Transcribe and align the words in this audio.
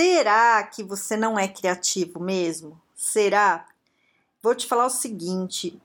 será 0.00 0.62
que 0.62 0.82
você 0.82 1.14
não 1.14 1.38
é 1.38 1.46
criativo 1.46 2.18
mesmo? 2.18 2.80
Será? 2.96 3.66
Vou 4.42 4.54
te 4.54 4.66
falar 4.66 4.86
o 4.86 4.90
seguinte: 4.90 5.78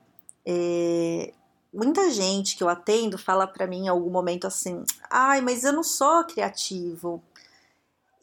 é, 0.44 1.34
muita 1.72 2.10
gente 2.10 2.56
que 2.56 2.64
eu 2.64 2.68
atendo 2.70 3.18
fala 3.18 3.46
para 3.46 3.66
mim 3.66 3.84
em 3.84 3.88
algum 3.88 4.08
momento 4.08 4.46
assim: 4.46 4.84
ai, 5.10 5.42
mas 5.42 5.64
eu 5.64 5.72
não 5.72 5.82
sou 5.82 6.24
criativo. 6.24 7.22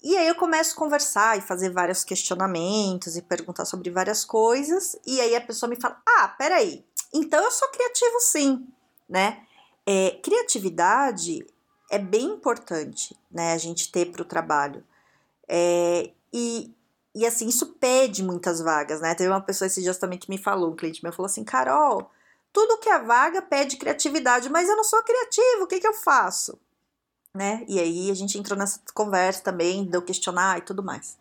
E 0.02 0.18
aí 0.18 0.28
eu 0.28 0.36
começo 0.36 0.74
a 0.74 0.80
conversar 0.80 1.38
e 1.38 1.42
fazer 1.42 1.70
vários 1.70 2.04
questionamentos 2.04 3.16
e 3.16 3.22
perguntar 3.22 3.64
sobre 3.64 3.92
várias 3.92 4.26
coisas, 4.26 4.98
e 5.06 5.22
aí 5.22 5.36
a 5.36 5.42
pessoa 5.42 5.70
me 5.70 5.80
fala: 5.80 6.02
ah, 6.08 6.28
peraí, 6.28 6.84
então 7.14 7.44
eu 7.44 7.52
sou 7.52 7.70
criativo 7.70 8.20
sim, 8.20 8.68
né? 9.08 9.44
É, 9.86 10.20
criatividade 10.24 11.46
é 11.92 12.00
bem 12.00 12.26
importante, 12.26 13.16
né, 13.30 13.54
a 13.54 13.58
gente 13.60 13.92
ter 13.92 14.12
para 14.12 14.24
o 14.24 14.26
trabalho. 14.26 14.84
É, 15.48 16.12
e, 16.32 16.74
e 17.16 17.26
assim, 17.26 17.48
isso 17.48 17.74
pede 17.74 18.24
muitas 18.24 18.60
vagas, 18.60 19.02
né? 19.02 19.14
Teve 19.16 19.30
uma 19.30 19.42
pessoa 19.42 19.68
esse 19.68 19.82
dia 19.82 19.94
também 19.94 20.18
que 20.18 20.30
me 20.30 20.38
falou, 20.38 20.72
um 20.72 20.76
cliente 20.76 21.04
meu 21.04 21.14
falou 21.14 21.28
assim, 21.28 21.44
Carol, 21.44 22.10
tudo 22.52 22.80
que 22.80 22.90
é 22.90 23.00
vaga 23.00 23.42
pede 23.42 23.78
criatividade, 23.78 24.50
mas 24.50 24.70
eu 24.70 24.76
não 24.76 24.84
sou 24.84 25.02
criativo, 25.04 25.64
o 25.64 25.68
que, 25.68 25.80
que 25.80 25.88
eu 25.88 25.94
faço? 25.94 26.60
Né? 27.34 27.66
E 27.68 27.80
aí 27.80 28.12
a 28.12 28.14
gente 28.14 28.38
entrou 28.38 28.58
nessa 28.58 28.80
conversa 28.94 29.42
também, 29.42 29.86
deu 29.86 30.02
questionar 30.02 30.60
e 30.60 30.62
tudo 30.62 30.84
mais. 30.84 31.18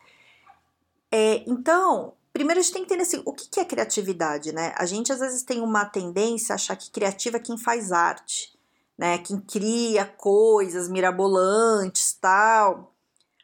É, 1.11 1.43
então, 1.47 2.15
primeiro 2.33 2.61
a 2.61 2.63
gente 2.63 2.73
tem 2.73 2.83
que 2.83 2.87
entender 2.87 3.03
assim, 3.03 3.23
o 3.25 3.33
que, 3.33 3.49
que 3.49 3.61
é 3.61 3.65
criatividade, 3.65 4.53
né? 4.53 4.75
A 4.77 4.85
gente 4.85 5.13
às 5.13 5.21
vezes 5.21 5.43
tem 5.43 5.61
uma 5.61 5.85
tendência 5.87 6.53
a 6.53 6.57
achar 6.57 6.77
que 6.77 6.91
criativa 6.91 7.39
é 7.39 7.41
quem 7.41 7.57
faz 7.57 7.93
arte, 7.93 8.59
né? 8.97 9.19
Quem 9.19 9.39
cria 9.41 10.05
coisas 10.05 10.89
mirabolantes, 10.89 12.13
tal. 12.15 12.92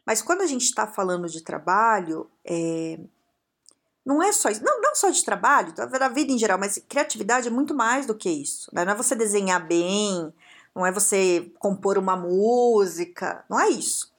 Mas 0.08 0.22
quando 0.22 0.40
a 0.40 0.46
gente 0.46 0.62
está 0.62 0.86
falando 0.86 1.28
de 1.28 1.42
trabalho, 1.42 2.30
é, 2.42 2.98
não 4.06 4.22
é 4.22 4.32
só 4.32 4.48
isso, 4.48 4.64
não, 4.64 4.80
não 4.80 4.94
só 4.94 5.10
de 5.10 5.22
trabalho, 5.22 5.74
da 5.74 6.08
vida 6.08 6.32
em 6.32 6.38
geral, 6.38 6.58
mas 6.58 6.82
criatividade 6.88 7.48
é 7.48 7.50
muito 7.50 7.74
mais 7.74 8.06
do 8.06 8.14
que 8.14 8.30
isso. 8.30 8.70
Né? 8.74 8.86
Não 8.86 8.94
é 8.94 8.96
você 8.96 9.14
desenhar 9.14 9.68
bem, 9.68 10.32
não 10.74 10.86
é 10.86 10.90
você 10.90 11.52
compor 11.58 11.98
uma 11.98 12.16
música, 12.16 13.44
não 13.50 13.60
é 13.60 13.68
isso. 13.68 14.10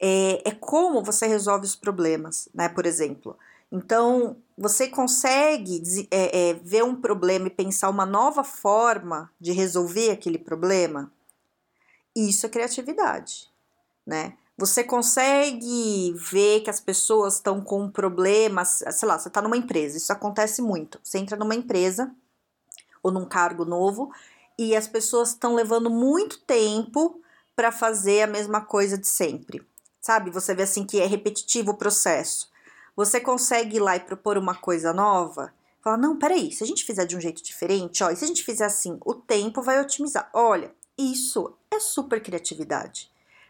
É, 0.00 0.50
é 0.50 0.52
como 0.52 1.02
você 1.02 1.26
resolve 1.26 1.66
os 1.66 1.74
problemas, 1.74 2.48
né? 2.54 2.68
Por 2.68 2.86
exemplo. 2.86 3.36
Então, 3.72 4.36
você 4.56 4.86
consegue 4.86 5.82
é, 6.12 6.50
é, 6.50 6.54
ver 6.54 6.84
um 6.84 6.94
problema 6.94 7.48
e 7.48 7.50
pensar 7.50 7.90
uma 7.90 8.06
nova 8.06 8.44
forma 8.44 9.32
de 9.40 9.50
resolver 9.50 10.12
aquele 10.12 10.38
problema? 10.38 11.10
Isso 12.14 12.46
é 12.46 12.48
criatividade, 12.48 13.50
né? 14.06 14.34
Você 14.58 14.82
consegue 14.82 16.12
ver 16.16 16.62
que 16.62 16.70
as 16.70 16.80
pessoas 16.80 17.34
estão 17.34 17.60
com 17.60 17.88
problemas, 17.88 18.82
sei 18.90 19.06
lá, 19.06 19.16
você 19.16 19.28
está 19.28 19.40
numa 19.40 19.56
empresa, 19.56 19.96
isso 19.96 20.12
acontece 20.12 20.60
muito. 20.60 20.98
Você 21.00 21.16
entra 21.16 21.36
numa 21.36 21.54
empresa 21.54 22.12
ou 23.00 23.12
num 23.12 23.24
cargo 23.24 23.64
novo 23.64 24.10
e 24.58 24.74
as 24.74 24.88
pessoas 24.88 25.28
estão 25.28 25.54
levando 25.54 25.88
muito 25.88 26.40
tempo 26.40 27.22
para 27.54 27.70
fazer 27.70 28.22
a 28.22 28.26
mesma 28.26 28.60
coisa 28.60 28.98
de 28.98 29.06
sempre. 29.06 29.64
Sabe? 30.00 30.28
Você 30.32 30.52
vê 30.56 30.64
assim 30.64 30.84
que 30.84 31.00
é 31.00 31.06
repetitivo 31.06 31.70
o 31.70 31.76
processo. 31.76 32.50
Você 32.96 33.20
consegue 33.20 33.76
ir 33.76 33.80
lá 33.80 33.94
e 33.94 34.00
propor 34.00 34.36
uma 34.36 34.56
coisa 34.56 34.92
nova? 34.92 35.54
Fala, 35.80 35.96
não, 35.96 36.18
peraí, 36.18 36.50
se 36.50 36.64
a 36.64 36.66
gente 36.66 36.84
fizer 36.84 37.06
de 37.06 37.16
um 37.16 37.20
jeito 37.20 37.44
diferente, 37.44 38.02
ó, 38.02 38.10
e 38.10 38.16
se 38.16 38.24
a 38.24 38.26
gente 38.26 38.42
fizer 38.42 38.64
assim, 38.64 38.98
o 39.04 39.14
tempo 39.14 39.62
vai 39.62 39.80
otimizar. 39.80 40.28
Olha, 40.34 40.74
isso 40.98 41.56
é 41.70 41.78
super 41.78 42.20
criatividade 42.20 43.08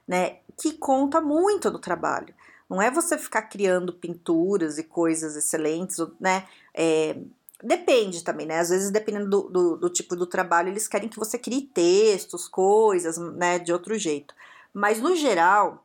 né? 0.08 0.38
Que 0.56 0.72
conta 0.72 1.20
muito 1.20 1.70
no 1.70 1.78
trabalho. 1.78 2.34
Não 2.68 2.80
é 2.80 2.90
você 2.90 3.18
ficar 3.18 3.42
criando 3.42 3.92
pinturas 3.92 4.78
e 4.78 4.82
coisas 4.82 5.36
excelentes, 5.36 5.98
né? 6.18 6.48
É, 6.74 7.16
depende 7.62 8.24
também, 8.24 8.46
né? 8.46 8.58
Às 8.58 8.70
vezes, 8.70 8.90
dependendo 8.90 9.28
do, 9.28 9.42
do, 9.50 9.76
do, 9.76 9.90
tipo 9.90 10.16
do 10.16 10.26
trabalho, 10.26 10.68
eles 10.68 10.88
querem 10.88 11.08
que 11.08 11.18
você 11.18 11.38
crie 11.38 11.62
textos, 11.62 12.48
coisas, 12.48 13.18
né? 13.18 13.58
De 13.58 13.72
outro 13.72 13.96
jeito. 13.98 14.34
Mas 14.72 15.00
no 15.00 15.14
geral, 15.14 15.84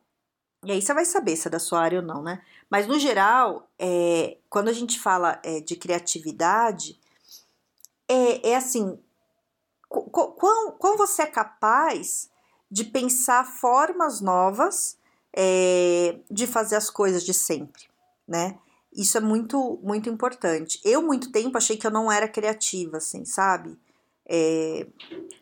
e 0.63 0.71
aí 0.71 0.81
você 0.81 0.93
vai 0.93 1.05
saber 1.05 1.35
se 1.35 1.47
é 1.47 1.51
da 1.51 1.59
sua 1.59 1.81
área 1.81 1.99
ou 1.99 2.05
não, 2.05 2.23
né? 2.23 2.41
Mas 2.69 2.87
no 2.87 2.97
geral, 2.97 3.69
é, 3.77 4.37
quando 4.49 4.69
a 4.69 4.73
gente 4.73 4.99
fala 4.99 5.39
é, 5.43 5.59
de 5.59 5.75
criatividade, 5.75 6.99
é, 8.07 8.51
é 8.51 8.55
assim: 8.55 8.97
quão, 9.87 10.71
quão 10.71 10.97
você 10.97 11.23
é 11.23 11.27
capaz 11.27 12.29
de 12.73 12.83
pensar 12.83 13.45
formas 13.45 14.19
novas 14.19 14.97
é, 15.31 16.17
de 16.29 16.47
fazer 16.47 16.75
as 16.75 16.89
coisas 16.89 17.23
de 17.23 17.31
sempre, 17.31 17.83
né? 18.27 18.57
Isso 18.91 19.15
é 19.15 19.21
muito, 19.21 19.79
muito 19.83 20.09
importante. 20.09 20.81
Eu, 20.83 21.03
muito 21.03 21.31
tempo, 21.31 21.55
achei 21.55 21.77
que 21.77 21.85
eu 21.85 21.91
não 21.91 22.11
era 22.11 22.27
criativa, 22.27 22.97
assim, 22.97 23.25
sabe? 23.25 23.77
É, 24.25 24.87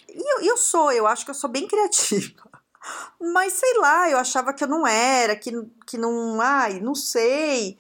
e 0.10 0.34
eu, 0.34 0.42
eu 0.42 0.58
sou, 0.58 0.92
eu 0.92 1.08
acho 1.08 1.24
que 1.24 1.32
eu 1.32 1.36
sou 1.36 1.50
bem 1.50 1.70
criativa. 1.70 2.50
Mas 3.34 3.54
sei 3.54 3.78
lá, 3.78 4.10
eu 4.10 4.18
achava 4.18 4.54
que 4.54 4.66
eu 4.66 4.68
não 4.68 4.86
era, 4.86 5.34
que, 5.34 5.52
que 5.88 5.98
não, 5.98 6.42
ai, 6.42 6.82
não 6.82 6.94
sei. 6.94 7.78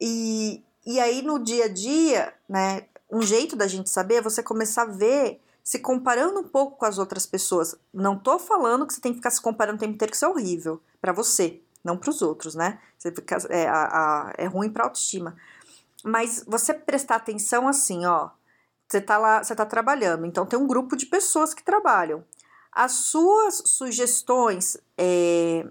E, 0.00 0.64
e 0.86 0.98
aí 0.98 1.20
no 1.20 1.38
dia 1.38 1.66
a 1.66 1.68
dia, 1.68 2.32
né, 2.48 2.86
um 3.10 3.20
jeito 3.20 3.54
da 3.54 3.66
gente 3.66 3.90
saber 3.90 4.14
é 4.14 4.22
você 4.22 4.42
começar 4.42 4.82
a 4.84 4.92
ver 4.92 5.42
se 5.62 5.78
comparando 5.78 6.40
um 6.40 6.48
pouco 6.48 6.76
com 6.76 6.84
as 6.84 6.98
outras 6.98 7.26
pessoas. 7.26 7.76
Não 7.92 8.18
tô 8.18 8.38
falando 8.38 8.86
que 8.86 8.94
você 8.94 9.00
tem 9.00 9.12
que 9.12 9.18
ficar 9.18 9.30
se 9.30 9.40
comparando 9.40 9.76
o 9.76 9.80
tempo 9.80 9.94
inteiro, 9.94 10.10
que 10.10 10.16
isso 10.16 10.24
é 10.24 10.28
horrível 10.28 10.80
para 11.00 11.12
você, 11.12 11.60
não 11.84 11.96
para 11.96 12.10
os 12.10 12.22
outros, 12.22 12.54
né? 12.54 12.80
Você 12.98 13.12
fica, 13.12 13.36
é, 13.48 13.66
a, 13.68 13.82
a, 13.84 14.32
é 14.36 14.46
ruim 14.46 14.70
para 14.70 14.84
autoestima. 14.84 15.36
Mas 16.04 16.44
você 16.46 16.74
prestar 16.74 17.16
atenção 17.16 17.68
assim, 17.68 18.04
ó. 18.06 18.30
Você 18.88 19.00
tá 19.00 19.16
lá, 19.16 19.42
você 19.42 19.54
tá 19.54 19.64
trabalhando, 19.64 20.26
então 20.26 20.44
tem 20.44 20.58
um 20.58 20.66
grupo 20.66 20.96
de 20.96 21.06
pessoas 21.06 21.54
que 21.54 21.62
trabalham. 21.62 22.24
As 22.70 22.92
suas 22.92 23.62
sugestões, 23.66 24.76
é, 24.98 25.66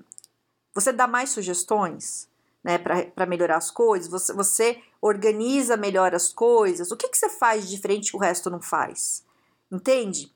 você 0.74 0.92
dá 0.92 1.08
mais 1.08 1.30
sugestões, 1.30 2.28
né, 2.64 2.78
para 2.78 3.26
melhorar 3.26 3.58
as 3.58 3.70
coisas? 3.70 4.10
Você, 4.10 4.34
você 4.34 4.82
organiza 5.02 5.76
melhor 5.76 6.16
as 6.16 6.32
coisas? 6.32 6.92
O 6.92 6.98
que, 6.98 7.10
que 7.10 7.18
você 7.18 7.30
faz 7.30 7.66
de 7.66 7.76
diferente 7.76 8.12
que 8.12 8.18
o 8.18 8.20
resto 8.20 8.50
não 8.50 8.62
faz? 8.62 9.24
Entende? 9.72 10.32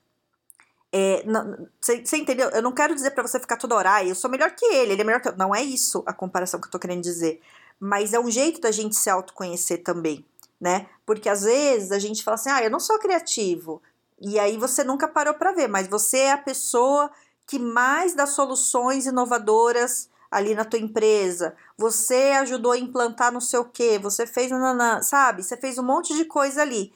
Você 1.82 2.16
é, 2.16 2.18
entendeu? 2.18 2.50
Eu 2.50 2.62
não 2.62 2.72
quero 2.72 2.96
dizer 2.96 3.12
para 3.12 3.28
você 3.28 3.40
ficar 3.40 3.58
toda 3.58 3.76
hora, 3.76 3.96
ah, 3.96 4.04
eu 4.04 4.16
sou 4.16 4.30
melhor 4.30 4.52
que 4.52 4.66
ele, 4.66 4.94
ele 4.94 5.02
é 5.02 5.04
melhor 5.04 5.20
que 5.20 5.28
eu. 5.28 5.36
Não 5.36 5.54
é 5.54 5.62
isso 5.62 6.02
a 6.06 6.14
comparação 6.14 6.60
que 6.60 6.68
eu 6.68 6.72
tô 6.72 6.80
querendo 6.80 7.02
dizer. 7.02 7.42
Mas 7.78 8.14
é 8.14 8.20
um 8.20 8.32
jeito 8.32 8.62
da 8.62 8.72
gente 8.72 8.96
se 8.96 9.10
autoconhecer 9.10 9.84
também, 9.84 10.26
né? 10.60 10.88
Porque 11.06 11.28
às 11.28 11.44
vezes 11.44 11.92
a 11.92 12.00
gente 12.00 12.24
fala 12.24 12.36
assim, 12.36 12.50
ah, 12.50 12.64
eu 12.64 12.70
não 12.70 12.80
sou 12.80 12.98
criativo. 12.98 13.82
E 14.22 14.40
aí 14.40 14.58
você 14.58 14.84
nunca 14.86 15.08
parou 15.08 15.34
para 15.34 15.52
ver, 15.52 15.68
mas 15.68 15.88
você 15.90 16.20
é 16.20 16.32
a 16.32 16.38
pessoa 16.38 17.12
que 17.46 17.60
mais 17.60 18.14
dá 18.14 18.26
soluções 18.26 19.06
inovadoras 19.06 20.10
ali 20.32 20.56
na 20.56 20.64
tua 20.64 20.80
empresa. 20.80 21.54
Você 21.78 22.32
ajudou 22.40 22.72
a 22.72 22.78
implantar 22.78 23.34
não 23.34 23.42
sei 23.42 23.60
o 23.60 23.66
que, 23.66 24.00
você 24.00 24.26
fez, 24.26 24.50
nanana, 24.50 25.04
sabe? 25.04 25.44
Você 25.44 25.58
fez 25.58 25.78
um 25.78 25.84
monte 25.84 26.16
de 26.16 26.24
coisa 26.24 26.62
ali 26.62 26.94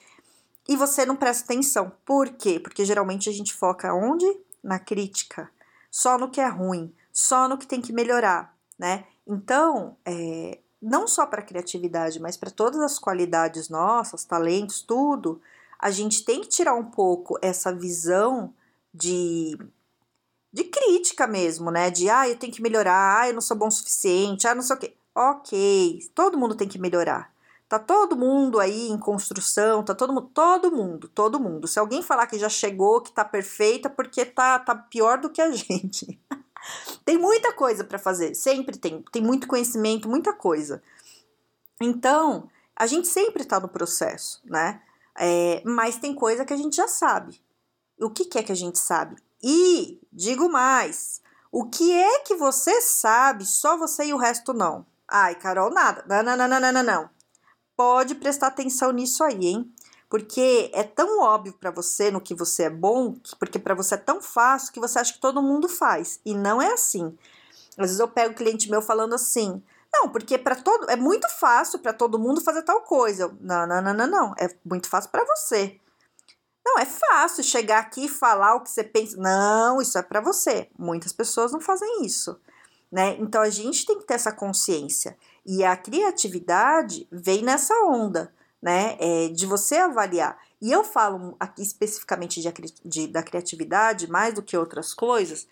e 0.69 0.75
você 0.75 1.03
não 1.03 1.15
presta 1.15 1.45
atenção. 1.45 1.91
Por 2.05 2.29
quê? 2.29 2.59
Porque 2.59 2.85
geralmente 2.85 3.27
a 3.27 3.33
gente 3.33 3.51
foca 3.51 3.91
onde? 3.91 4.25
Na 4.63 4.77
crítica, 4.77 5.49
só 5.89 6.15
no 6.15 6.29
que 6.29 6.39
é 6.39 6.47
ruim, 6.47 6.93
só 7.11 7.47
no 7.47 7.57
que 7.57 7.65
tem 7.65 7.81
que 7.81 7.91
melhorar, 7.91 8.55
né? 8.77 9.05
Então, 9.25 9.97
é, 10.05 10.59
não 10.79 11.07
só 11.07 11.25
para 11.25 11.41
criatividade, 11.41 12.19
mas 12.19 12.37
para 12.37 12.51
todas 12.51 12.79
as 12.81 12.99
qualidades 12.99 13.67
nossas, 13.67 14.23
talentos, 14.23 14.81
tudo, 14.81 15.41
a 15.79 15.89
gente 15.89 16.23
tem 16.23 16.41
que 16.41 16.49
tirar 16.49 16.75
um 16.75 16.85
pouco 16.85 17.39
essa 17.41 17.73
visão 17.73 18.53
de 18.93 19.57
de 20.53 20.63
crítica 20.65 21.25
mesmo, 21.25 21.71
né? 21.71 21.89
De 21.89 22.09
ah, 22.09 22.29
eu 22.29 22.37
tenho 22.37 22.53
que 22.53 22.61
melhorar, 22.61 23.21
ah, 23.21 23.27
eu 23.27 23.33
não 23.33 23.41
sou 23.41 23.57
bom 23.57 23.67
o 23.67 23.71
suficiente, 23.71 24.47
ah, 24.47 24.53
não 24.53 24.61
sei 24.61 24.75
o 24.75 24.79
quê. 24.79 24.95
Ok, 25.15 25.99
todo 26.13 26.37
mundo 26.37 26.53
tem 26.55 26.67
que 26.67 26.77
melhorar. 26.77 27.31
Tá 27.69 27.77
todo 27.77 28.17
mundo 28.17 28.59
aí 28.59 28.89
em 28.89 28.97
construção, 28.97 29.83
tá 29.83 29.93
todo 29.93 30.11
mundo, 30.11 30.31
todo 30.33 30.71
mundo, 30.71 31.07
todo 31.07 31.39
mundo. 31.39 31.67
Se 31.67 31.77
alguém 31.77 32.01
falar 32.01 32.25
que 32.25 32.39
já 32.39 32.49
chegou, 32.49 32.99
que 32.99 33.11
tá 33.11 33.23
perfeita, 33.23 33.87
porque 33.87 34.25
tá, 34.25 34.57
tá 34.57 34.73
pior 34.73 35.19
do 35.19 35.29
que 35.29 35.39
a 35.39 35.51
gente. 35.53 36.19
tem 37.05 37.15
muita 37.15 37.53
coisa 37.53 37.83
para 37.83 37.99
fazer, 37.99 38.33
sempre 38.33 38.75
tem, 38.75 39.03
tem 39.11 39.21
muito 39.21 39.47
conhecimento, 39.47 40.09
muita 40.09 40.33
coisa. 40.33 40.81
Então, 41.79 42.49
a 42.75 42.87
gente 42.87 43.07
sempre 43.07 43.45
tá 43.45 43.59
no 43.59 43.69
processo, 43.69 44.41
né? 44.45 44.81
É, 45.15 45.61
mas 45.63 45.97
tem 45.97 46.15
coisa 46.15 46.43
que 46.43 46.53
a 46.53 46.57
gente 46.57 46.75
já 46.75 46.87
sabe. 46.87 47.39
O 48.01 48.09
que, 48.09 48.25
que 48.25 48.39
é 48.39 48.43
que 48.43 48.51
a 48.51 48.55
gente 48.55 48.79
sabe? 48.79 49.15
E, 49.43 50.01
digo 50.11 50.49
mais, 50.49 51.21
o 51.51 51.69
que 51.69 51.91
é 51.91 52.21
que 52.21 52.33
você 52.33 52.81
sabe, 52.81 53.45
só 53.45 53.77
você 53.77 54.05
e 54.05 54.13
o 54.13 54.17
resto 54.17 54.53
não? 54.53 54.87
Ai, 55.07 55.35
Carol, 55.35 55.69
nada. 55.69 56.03
Não, 56.07 56.23
não, 56.23 56.47
não, 56.47 56.59
não, 56.59 56.71
não, 56.73 56.83
não. 56.83 57.18
Pode 57.79 58.15
prestar 58.15 58.47
atenção 58.47 58.91
nisso 58.91 59.23
aí, 59.23 59.45
hein? 59.45 59.73
Porque 60.09 60.69
é 60.73 60.83
tão 60.83 61.21
óbvio 61.21 61.53
para 61.53 61.71
você 61.71 62.11
no 62.11 62.19
que 62.19 62.35
você 62.35 62.63
é 62.63 62.69
bom, 62.69 63.15
porque 63.39 63.57
para 63.57 63.73
você 63.73 63.95
é 63.95 63.97
tão 63.97 64.21
fácil 64.21 64.73
que 64.73 64.81
você 64.81 64.99
acha 64.99 65.13
que 65.13 65.21
todo 65.21 65.41
mundo 65.41 65.69
faz. 65.69 66.19
E 66.25 66.35
não 66.35 66.61
é 66.61 66.73
assim. 66.73 67.17
Às 67.77 67.85
vezes 67.85 67.99
eu 68.01 68.07
pego 68.09 68.31
um 68.31 68.35
cliente 68.35 68.69
meu 68.69 68.81
falando 68.81 69.15
assim: 69.15 69.63
Não, 69.93 70.09
porque 70.09 70.37
para 70.37 70.57
todo 70.57 70.89
é 70.89 70.97
muito 70.97 71.29
fácil 71.39 71.79
para 71.79 71.93
todo 71.93 72.19
mundo 72.19 72.41
fazer 72.41 72.63
tal 72.63 72.81
coisa. 72.81 73.33
Não, 73.39 73.65
não, 73.65 73.81
não, 73.81 73.93
não, 73.93 74.07
não. 74.07 74.33
É 74.37 74.53
muito 74.65 74.89
fácil 74.89 75.09
para 75.09 75.23
você. 75.23 75.79
Não, 76.65 76.79
é 76.79 76.85
fácil 76.85 77.45
chegar 77.45 77.79
aqui 77.79 78.07
e 78.07 78.09
falar 78.09 78.55
o 78.55 78.61
que 78.61 78.69
você 78.71 78.83
pensa. 78.83 79.15
Não, 79.15 79.81
isso 79.81 79.97
é 79.97 80.01
para 80.01 80.19
você. 80.19 80.69
Muitas 80.77 81.13
pessoas 81.13 81.53
não 81.53 81.61
fazem 81.61 82.03
isso, 82.03 82.37
né? 82.91 83.15
Então 83.21 83.41
a 83.41 83.49
gente 83.49 83.85
tem 83.85 83.97
que 83.97 84.05
ter 84.05 84.15
essa 84.15 84.33
consciência. 84.33 85.17
E 85.45 85.63
a 85.63 85.75
criatividade 85.75 87.07
vem 87.11 87.43
nessa 87.43 87.73
onda, 87.85 88.33
né? 88.61 88.97
É, 88.99 89.29
de 89.29 89.45
você 89.45 89.77
avaliar. 89.77 90.37
E 90.61 90.71
eu 90.71 90.83
falo 90.83 91.35
aqui 91.39 91.61
especificamente 91.61 92.41
de, 92.41 92.51
de, 92.83 93.07
da 93.07 93.23
criatividade, 93.23 94.09
mais 94.09 94.33
do 94.33 94.43
que 94.43 94.57
outras 94.57 94.93
coisas, 94.93 95.47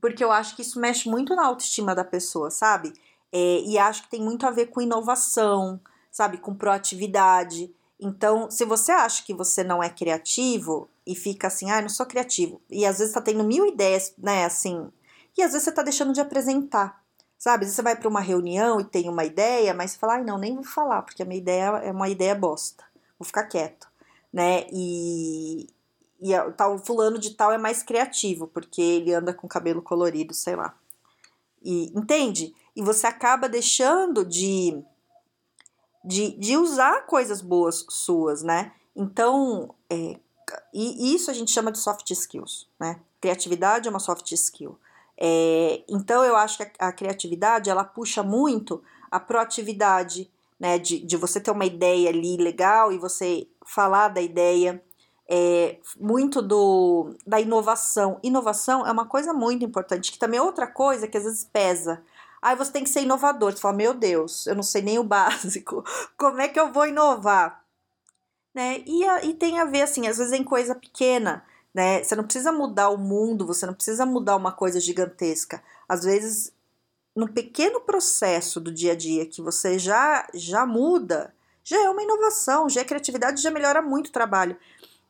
porque 0.00 0.22
eu 0.22 0.32
acho 0.32 0.56
que 0.56 0.62
isso 0.62 0.80
mexe 0.80 1.08
muito 1.08 1.34
na 1.34 1.46
autoestima 1.46 1.94
da 1.94 2.04
pessoa, 2.04 2.50
sabe? 2.50 2.92
É, 3.32 3.60
e 3.60 3.78
acho 3.78 4.02
que 4.02 4.10
tem 4.10 4.22
muito 4.22 4.46
a 4.46 4.50
ver 4.50 4.66
com 4.66 4.80
inovação, 4.80 5.80
sabe? 6.10 6.38
Com 6.38 6.54
proatividade. 6.54 7.72
Então, 8.00 8.50
se 8.50 8.64
você 8.64 8.92
acha 8.92 9.24
que 9.24 9.34
você 9.34 9.64
não 9.64 9.82
é 9.82 9.88
criativo 9.88 10.88
e 11.06 11.14
fica 11.14 11.48
assim, 11.48 11.70
ah, 11.70 11.80
não 11.80 11.88
sou 11.88 12.06
criativo, 12.06 12.60
e 12.70 12.86
às 12.86 12.98
vezes 12.98 13.14
tá 13.14 13.20
tendo 13.20 13.42
mil 13.42 13.66
ideias, 13.66 14.14
né, 14.16 14.44
assim, 14.44 14.88
e 15.36 15.42
às 15.42 15.52
vezes 15.52 15.64
você 15.64 15.72
tá 15.72 15.82
deixando 15.82 16.12
de 16.12 16.20
apresentar, 16.20 16.97
sabe? 17.38 17.66
Você 17.66 17.80
vai 17.80 17.94
para 17.96 18.08
uma 18.08 18.20
reunião 18.20 18.80
e 18.80 18.84
tem 18.84 19.08
uma 19.08 19.24
ideia, 19.24 19.72
mas 19.72 19.92
você 19.92 19.98
fala, 19.98 20.14
ai, 20.14 20.24
não, 20.24 20.36
nem 20.36 20.54
vou 20.54 20.64
falar, 20.64 21.02
porque 21.02 21.22
a 21.22 21.26
minha 21.26 21.40
ideia 21.40 21.66
é 21.84 21.92
uma 21.92 22.08
ideia 22.08 22.34
bosta, 22.34 22.84
vou 23.18 23.24
ficar 23.24 23.44
quieto, 23.44 23.88
né? 24.32 24.66
E, 24.72 25.68
e 26.20 26.32
tal 26.56 26.78
fulano 26.78 27.18
de 27.18 27.30
tal 27.30 27.52
é 27.52 27.58
mais 27.58 27.82
criativo, 27.82 28.48
porque 28.48 28.82
ele 28.82 29.14
anda 29.14 29.32
com 29.32 29.46
cabelo 29.46 29.80
colorido, 29.80 30.34
sei 30.34 30.56
lá. 30.56 30.74
E 31.62 31.86
entende? 31.96 32.54
E 32.74 32.82
você 32.82 33.06
acaba 33.06 33.48
deixando 33.48 34.24
de 34.24 34.82
de, 36.04 36.30
de 36.38 36.56
usar 36.56 37.06
coisas 37.06 37.40
boas 37.40 37.84
suas, 37.90 38.42
né? 38.42 38.72
Então, 38.96 39.74
é, 39.90 40.18
e 40.72 41.14
isso 41.14 41.30
a 41.30 41.34
gente 41.34 41.50
chama 41.50 41.70
de 41.70 41.78
soft 41.78 42.10
skills, 42.10 42.66
né? 42.80 43.00
Criatividade 43.20 43.88
é 43.88 43.90
uma 43.90 43.98
soft 43.98 44.30
skill. 44.32 44.78
É, 45.20 45.82
então, 45.88 46.24
eu 46.24 46.36
acho 46.36 46.58
que 46.58 46.62
a, 46.78 46.88
a, 46.88 46.92
criatividade, 46.92 47.68
ela 47.68 47.82
puxa 47.82 48.22
muito 48.22 48.82
a 49.10 49.18
proatividade, 49.18 50.30
né? 50.58 50.78
De, 50.78 51.00
de 51.00 51.16
você 51.16 51.40
ter 51.40 51.50
uma 51.50 51.64
ideia 51.64 52.08
ali 52.10 52.36
legal 52.36 52.92
e 52.92 52.98
você 52.98 53.48
falar 53.66 54.08
da 54.08 54.20
ideia. 54.20 54.82
É, 55.30 55.76
muito 56.00 56.40
do, 56.40 57.14
da 57.26 57.40
inovação. 57.40 58.18
Inovação 58.22 58.86
é 58.86 58.92
uma 58.92 59.06
coisa 59.06 59.34
muito 59.34 59.64
importante, 59.64 60.10
que 60.10 60.18
também 60.18 60.38
é 60.38 60.42
outra 60.42 60.66
coisa 60.66 61.06
que 61.06 61.18
às 61.18 61.24
vezes 61.24 61.44
pesa. 61.44 62.02
Aí 62.40 62.56
você 62.56 62.72
tem 62.72 62.84
que 62.84 62.90
ser 62.90 63.02
inovador. 63.02 63.52
Você 63.52 63.58
fala, 63.58 63.76
meu 63.76 63.92
Deus, 63.92 64.46
eu 64.46 64.54
não 64.54 64.62
sei 64.62 64.82
nem 64.82 64.98
o 64.98 65.04
básico. 65.04 65.84
Como 66.16 66.40
é 66.40 66.48
que 66.48 66.58
eu 66.58 66.72
vou 66.72 66.86
inovar? 66.86 67.62
Né? 68.54 68.82
E, 68.86 69.04
a, 69.04 69.24
e 69.24 69.34
tem 69.34 69.58
a 69.58 69.64
ver, 69.64 69.82
assim, 69.82 70.06
às 70.06 70.18
vezes 70.18 70.32
em 70.32 70.44
coisa 70.44 70.74
pequena. 70.74 71.44
Né? 71.78 72.02
Você 72.02 72.16
não 72.16 72.24
precisa 72.24 72.50
mudar 72.50 72.88
o 72.88 72.98
mundo, 72.98 73.46
você 73.46 73.64
não 73.64 73.72
precisa 73.72 74.04
mudar 74.04 74.34
uma 74.34 74.50
coisa 74.50 74.80
gigantesca. 74.80 75.62
Às 75.88 76.02
vezes, 76.02 76.52
no 77.14 77.32
pequeno 77.32 77.80
processo 77.80 78.58
do 78.58 78.72
dia 78.72 78.94
a 78.94 78.96
dia 78.96 79.24
que 79.24 79.40
você 79.40 79.78
já, 79.78 80.26
já 80.34 80.66
muda, 80.66 81.32
já 81.62 81.80
é 81.80 81.88
uma 81.88 82.02
inovação, 82.02 82.68
já 82.68 82.80
é 82.80 82.84
criatividade, 82.84 83.40
já 83.40 83.52
melhora 83.52 83.80
muito 83.80 84.08
o 84.08 84.12
trabalho. 84.12 84.56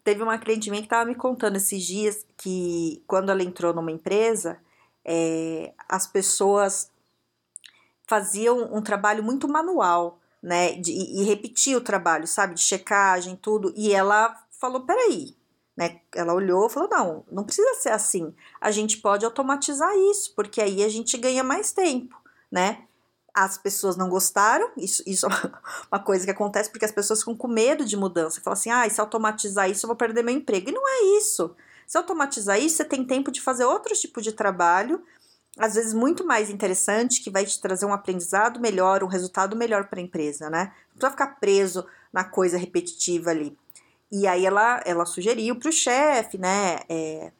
Teve 0.05 0.23
uma 0.23 0.37
cliente 0.37 0.69
minha 0.69 0.83
que 0.83 0.87
estava 0.87 1.07
me 1.07 1.15
contando 1.15 1.57
esses 1.57 1.83
dias 1.83 2.27
que 2.37 3.03
quando 3.07 3.31
ela 3.31 3.43
entrou 3.43 3.73
numa 3.73 3.91
empresa, 3.91 4.61
é, 5.03 5.73
as 5.89 6.07
pessoas 6.07 6.91
faziam 8.07 8.75
um 8.75 8.83
trabalho 8.83 9.25
muito 9.25 9.49
manual, 9.49 10.21
né? 10.43 10.73
De, 10.75 10.93
e 10.93 11.23
repetia 11.23 11.79
o 11.79 11.81
trabalho, 11.81 12.27
sabe? 12.27 12.57
De 12.57 12.61
checagem, 12.61 13.37
tudo. 13.37 13.73
E 13.75 13.91
ela 13.91 14.39
falou: 14.51 14.83
peraí. 14.83 15.38
Né? 15.79 16.01
Ela 16.13 16.35
olhou 16.35 16.67
e 16.67 16.71
falou: 16.71 16.89
não, 16.91 17.25
não 17.31 17.45
precisa 17.45 17.73
ser 17.75 17.91
assim. 17.91 18.35
A 18.61 18.73
gente 18.73 18.97
pode 18.97 19.25
automatizar 19.25 19.95
isso, 20.11 20.35
porque 20.35 20.61
aí 20.61 20.83
a 20.83 20.89
gente 20.89 21.17
ganha 21.17 21.45
mais 21.45 21.71
tempo, 21.71 22.21
né? 22.51 22.83
As 23.33 23.57
pessoas 23.57 23.97
não 23.97 24.09
gostaram, 24.09 24.73
isso, 24.77 25.05
isso 25.07 25.25
é 25.27 25.29
uma 25.93 26.01
coisa 26.03 26.25
que 26.25 26.33
acontece 26.33 26.69
porque 26.69 26.85
as 26.85 26.91
pessoas 26.91 27.21
ficam 27.21 27.37
com 27.37 27.47
medo 27.47 27.85
de 27.85 27.97
mudança. 27.97 28.41
Falam 28.41 28.55
assim: 28.55 28.71
ah, 28.71 28.91
se 28.91 29.01
automatizar 29.01 29.71
isso, 29.71 29.87
eu 29.87 29.89
vou 29.89 29.97
perder 29.97 30.25
meu 30.25 30.35
emprego. 30.35 30.69
E 30.69 30.73
não 30.73 30.83
é 30.89 31.17
isso. 31.17 31.55
Se 31.87 31.97
automatizar 31.97 32.61
isso, 32.61 32.79
você 32.79 32.85
tem 32.85 33.05
tempo 33.05 33.31
de 33.31 33.41
fazer 33.41 33.65
outro 33.65 33.95
tipo 33.95 34.21
de 34.21 34.33
trabalho 34.33 35.01
às 35.57 35.75
vezes 35.75 35.93
muito 35.93 36.25
mais 36.25 36.51
interessante, 36.51 37.21
que 37.21 37.31
vai 37.31 37.45
te 37.45 37.61
trazer 37.61 37.85
um 37.85 37.93
aprendizado 37.93 38.61
melhor, 38.61 39.03
um 39.03 39.09
resultado 39.09 39.57
melhor 39.57 39.89
para 39.89 39.99
a 39.99 40.03
empresa, 40.03 40.49
né? 40.49 40.73
Não 40.91 40.93
precisa 40.93 41.11
ficar 41.11 41.27
preso 41.41 41.85
na 42.13 42.23
coisa 42.23 42.57
repetitiva 42.57 43.31
ali. 43.31 43.59
E 44.11 44.27
aí 44.27 44.47
ela, 44.47 44.83
ela 44.87 45.05
sugeriu 45.07 45.57
para 45.57 45.69
o 45.69 45.73
chefe, 45.73 46.39
né? 46.39 46.81
É, 46.89 47.33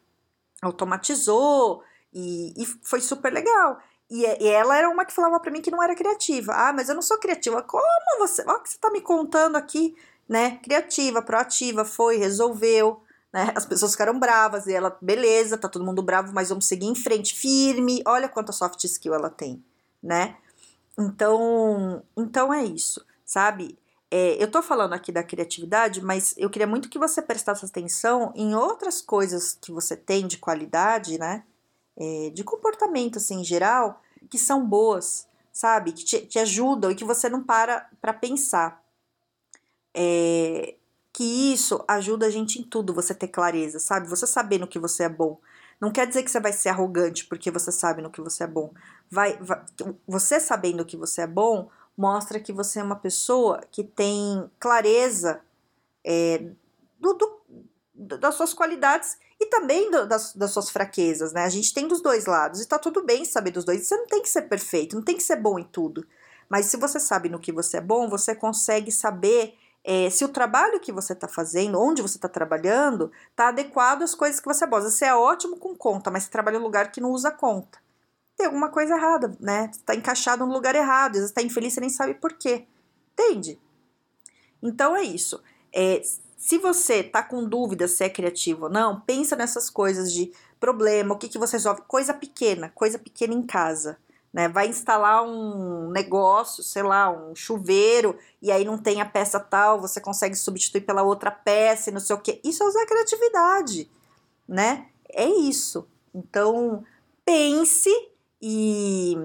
automatizou 0.61 1.83
e, 2.13 2.53
e, 2.61 2.65
foi 2.83 3.01
super 3.01 3.31
legal. 3.33 3.79
E, 4.09 4.23
e, 4.25 4.47
ela 4.47 4.77
era 4.77 4.89
uma 4.89 5.05
que 5.05 5.13
falava 5.13 5.39
para 5.39 5.51
mim 5.51 5.61
que 5.61 5.71
não 5.71 5.81
era 5.81 5.95
criativa. 5.95 6.53
Ah, 6.53 6.73
mas 6.73 6.89
eu 6.89 6.95
não 6.95 7.01
sou 7.01 7.19
criativa. 7.19 7.61
Como 7.63 7.83
você? 8.19 8.43
Olha 8.43 8.57
o 8.57 8.63
que 8.63 8.69
você 8.69 8.75
está 8.75 8.91
me 8.91 9.01
contando 9.01 9.55
aqui, 9.55 9.95
né? 10.27 10.57
Criativa, 10.63 11.21
proativa, 11.21 11.85
foi, 11.85 12.17
resolveu 12.17 13.01
né? 13.31 13.51
As 13.55 13.65
pessoas 13.65 13.91
ficaram 13.91 14.19
bravas 14.19 14.67
e 14.67 14.73
ela, 14.73 14.97
beleza, 15.01 15.57
tá 15.57 15.69
todo 15.69 15.85
mundo 15.85 16.01
bravo, 16.01 16.33
mas 16.33 16.49
vamos 16.49 16.65
seguir 16.65 16.87
em 16.87 16.95
frente, 16.95 17.33
firme. 17.33 18.01
Olha 18.05 18.27
quanta 18.27 18.51
soft 18.51 18.83
skill 18.83 19.13
ela 19.13 19.29
tem, 19.29 19.63
né? 20.01 20.35
Então, 20.97 22.03
então 22.17 22.53
é 22.53 22.63
isso, 22.63 23.05
sabe? 23.23 23.77
É, 24.11 24.41
eu 24.41 24.49
tô 24.49 24.61
falando 24.61 24.93
aqui 24.93 25.11
da 25.11 25.23
criatividade, 25.23 26.03
mas 26.03 26.33
eu 26.35 26.49
queria 26.49 26.65
muito 26.65 26.89
que 26.89 26.97
você 26.97 27.21
prestasse 27.21 27.63
atenção 27.63 28.33
em 28.35 28.55
outras 28.55 29.01
coisas 29.01 29.53
que 29.53 29.71
você 29.71 29.95
tem 29.95 30.25
de 30.25 30.37
qualidade, 30.37 31.19
né? 31.19 31.43
É, 31.95 32.31
de 32.31 32.43
comportamento, 32.43 33.17
assim, 33.17 33.41
em 33.41 33.43
geral, 33.43 34.01
que 34.29 34.39
são 34.39 34.65
boas, 34.65 35.27
sabe? 35.51 35.91
Que 35.91 36.03
te, 36.03 36.25
te 36.25 36.39
ajudam 36.39 36.89
e 36.89 36.95
que 36.95 37.03
você 37.03 37.29
não 37.29 37.43
para 37.43 37.87
para 38.01 38.13
pensar. 38.13 38.83
É, 39.93 40.75
que 41.13 41.53
isso 41.53 41.83
ajuda 41.87 42.27
a 42.27 42.29
gente 42.29 42.59
em 42.59 42.63
tudo, 42.63 42.93
você 42.93 43.13
ter 43.13 43.27
clareza, 43.27 43.79
sabe? 43.79 44.07
Você 44.07 44.25
saber 44.25 44.57
no 44.57 44.67
que 44.67 44.79
você 44.79 45.03
é 45.03 45.09
bom. 45.09 45.39
Não 45.79 45.91
quer 45.91 46.07
dizer 46.07 46.23
que 46.23 46.31
você 46.31 46.39
vai 46.39 46.53
ser 46.53 46.69
arrogante 46.69 47.25
porque 47.25 47.51
você 47.51 47.71
sabe 47.71 48.01
no 48.01 48.09
que 48.09 48.21
você 48.21 48.43
é 48.43 48.47
bom. 48.47 48.73
Vai, 49.09 49.37
vai, 49.37 49.63
você 50.07 50.39
sabendo 50.39 50.85
que 50.85 50.97
você 50.97 51.21
é 51.21 51.27
bom 51.27 51.69
mostra 51.99 52.39
que 52.39 52.53
você 52.53 52.79
é 52.79 52.83
uma 52.83 52.95
pessoa 52.95 53.59
que 53.69 53.83
tem 53.83 54.49
clareza 54.57 55.41
é, 56.01 56.45
do, 56.97 57.13
do, 57.13 57.41
das 57.93 58.35
suas 58.35 58.53
qualidades 58.53 59.17
e 59.37 59.47
também 59.47 59.91
do, 59.91 60.07
das, 60.07 60.33
das 60.33 60.51
suas 60.51 60.69
fraquezas, 60.69 61.33
né? 61.33 61.43
A 61.43 61.49
gente 61.49 61.73
tem 61.73 61.89
dos 61.89 61.99
dois 61.99 62.25
lados 62.25 62.61
e 62.61 62.65
tá 62.65 62.79
tudo 62.79 63.03
bem 63.03 63.25
saber 63.25 63.51
dos 63.51 63.65
dois. 63.65 63.85
Você 63.85 63.97
não 63.97 64.07
tem 64.07 64.21
que 64.21 64.29
ser 64.29 64.43
perfeito, 64.43 64.95
não 64.95 65.03
tem 65.03 65.17
que 65.17 65.23
ser 65.23 65.35
bom 65.35 65.59
em 65.59 65.63
tudo. 65.65 66.07
Mas 66.47 66.67
se 66.67 66.77
você 66.77 67.01
sabe 67.01 67.27
no 67.27 67.37
que 67.37 67.51
você 67.51 67.77
é 67.77 67.81
bom, 67.81 68.07
você 68.07 68.33
consegue 68.33 68.93
saber 68.93 69.55
é, 69.83 70.09
se 70.09 70.23
o 70.23 70.29
trabalho 70.29 70.79
que 70.79 70.93
você 70.93 71.11
está 71.11 71.27
fazendo, 71.27 71.81
onde 71.81 72.01
você 72.01 72.17
está 72.17 72.29
trabalhando, 72.29 73.11
está 73.29 73.49
adequado 73.49 74.03
às 74.03 74.15
coisas 74.15 74.39
que 74.39 74.47
você 74.47 74.65
gosta. 74.65 74.89
Você 74.89 75.03
é 75.03 75.13
ótimo 75.13 75.57
com 75.57 75.75
conta, 75.75 76.09
mas 76.09 76.23
você 76.23 76.29
trabalha 76.29 76.55
em 76.55 76.59
um 76.61 76.63
lugar 76.63 76.93
que 76.93 77.01
não 77.01 77.11
usa 77.11 77.29
conta. 77.29 77.77
Tem 78.39 78.45
alguma 78.45 78.69
coisa 78.69 78.95
errada, 78.95 79.35
né? 79.39 79.69
Está 79.69 79.93
encaixado 79.93 80.45
no 80.45 80.53
lugar 80.53 80.73
errado, 80.73 81.15
vezes 81.15 81.29
está 81.29 81.41
infeliz, 81.41 81.73
você 81.73 81.81
nem 81.81 81.89
sabe 81.89 82.13
por 82.13 82.31
quê. 82.31 82.65
Entende? 83.11 83.59
Então 84.63 84.95
é 84.95 85.03
isso. 85.03 85.43
É, 85.75 86.01
se 86.37 86.57
você 86.57 87.01
está 87.01 87.21
com 87.21 87.43
dúvida 87.43 87.85
se 87.87 88.01
é 88.03 88.09
criativo 88.09 88.67
ou 88.67 88.71
não, 88.71 89.01
pensa 89.01 89.35
nessas 89.35 89.69
coisas 89.69 90.13
de 90.13 90.31
problema, 90.57 91.13
o 91.13 91.17
que, 91.17 91.27
que 91.27 91.37
você 91.37 91.57
resolve. 91.57 91.81
Coisa 91.87 92.13
pequena, 92.13 92.69
coisa 92.69 92.97
pequena 92.97 93.33
em 93.33 93.45
casa 93.45 93.99
né? 94.33 94.47
Vai 94.47 94.67
instalar 94.67 95.23
um 95.23 95.89
negócio, 95.89 96.63
sei 96.63 96.83
lá, 96.83 97.09
um 97.09 97.35
chuveiro, 97.35 98.17
e 98.41 98.51
aí 98.51 98.63
não 98.63 98.77
tem 98.77 99.01
a 99.01 99.05
peça 99.05 99.39
tal, 99.39 99.81
você 99.81 99.99
consegue 99.99 100.35
substituir 100.35 100.81
pela 100.81 101.03
outra 101.03 101.31
peça 101.31 101.89
e 101.89 101.93
não 101.93 101.99
sei 101.99 102.15
o 102.15 102.19
que. 102.19 102.39
Isso 102.43 102.63
é 102.63 102.67
usar 102.67 102.85
criatividade, 102.85 103.89
né? 104.47 104.87
É 105.11 105.25
isso. 105.25 105.87
Então, 106.13 106.83
pense 107.25 107.89
e 108.41 109.17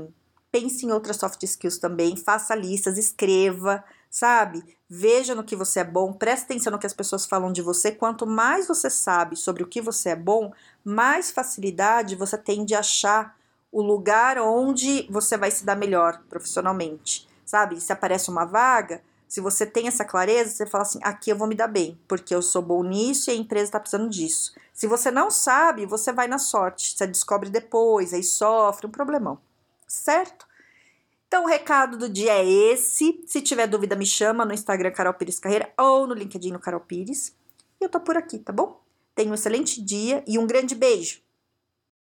pense 0.50 0.87
em 0.87 0.92
outras 0.92 1.16
soft 1.16 1.42
skills 1.42 1.78
também, 1.78 2.16
faça 2.16 2.54
listas, 2.54 2.97
escreva, 2.97 3.83
sabe? 4.09 4.62
Veja 4.88 5.35
no 5.35 5.42
que 5.42 5.56
você 5.56 5.80
é 5.80 5.85
bom, 5.85 6.12
preste 6.12 6.44
atenção 6.44 6.73
no 6.73 6.78
que 6.78 6.87
as 6.87 6.92
pessoas 6.92 7.26
falam 7.26 7.52
de 7.52 7.61
você. 7.61 7.90
Quanto 7.90 8.26
mais 8.26 8.68
você 8.68 8.88
sabe 8.88 9.37
sobre 9.37 9.62
o 9.64 9.66
que 9.66 9.80
você 9.80 10.11
é 10.11 10.16
bom, 10.16 10.52
mais 10.85 11.33
facilidade 11.33 12.14
você 12.14 12.38
tem 12.38 12.64
de 12.64 12.75
achar 12.75 13.37
o 13.73 13.83
lugar 13.83 14.38
onde 14.38 15.09
você 15.11 15.37
vai 15.37 15.50
se 15.50 15.64
dar 15.64 15.75
melhor 15.75 16.23
profissionalmente, 16.30 17.28
sabe? 17.44 17.80
Se 17.80 17.92
aparece 17.92 18.30
uma 18.30 18.44
vaga, 18.44 19.02
se 19.28 19.40
você 19.40 19.66
tem 19.66 19.88
essa 19.88 20.04
clareza, 20.04 20.50
você 20.50 20.66
fala 20.66 20.83
assim: 20.83 21.00
aqui 21.02 21.31
eu 21.31 21.37
vou 21.37 21.49
me 21.49 21.54
dar 21.54 21.69
bem, 21.69 21.99
porque 22.07 22.35
eu 22.35 22.43
sou 22.43 22.62
bom 22.62 22.83
nisso 22.83 23.31
e 23.31 23.33
a 23.33 23.37
empresa 23.37 23.64
está 23.64 23.81
precisando 23.81 24.09
disso. 24.09 24.54
Se 24.73 24.87
você 24.87 25.11
não 25.11 25.31
sabe, 25.31 25.87
você 25.87 26.12
vai 26.12 26.28
na 26.28 26.38
sorte, 26.38 26.97
você 26.97 27.07
descobre 27.07 27.50
depois, 27.50 28.12
aí 28.12 28.23
sofre 28.23 28.87
um 28.87 28.90
problemão, 28.90 29.38
certo? 29.87 30.47
Então, 31.26 31.45
o 31.45 31.49
recado 31.49 31.99
do 31.99 32.09
dia 32.09 32.33
é 32.35 32.49
esse. 32.49 33.21
Se 33.26 33.43
tiver 33.43 33.66
dúvida, 33.66 33.97
me 33.97 34.07
chama 34.07 34.45
no 34.45 34.54
Instagram 34.54 34.93
Carol 34.93 35.14
Pires 35.14 35.40
Carreira 35.40 35.73
ou 35.76 36.07
no 36.07 36.14
LinkedIn 36.14 36.52
no 36.52 36.61
Carol 36.61 36.78
Pires. 36.78 37.35
E 37.81 37.85
eu 37.85 37.88
tô 37.88 37.99
por 37.99 38.16
aqui, 38.16 38.38
tá 38.38 38.52
bom? 38.52 38.81
Tenha 39.16 39.33
um 39.33 39.35
excelente 39.35 39.83
dia 39.83 40.23
e 40.28 40.38
um 40.38 40.47
grande 40.47 40.76
beijo. 40.76 41.24